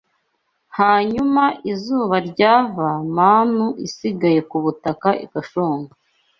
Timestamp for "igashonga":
5.25-5.93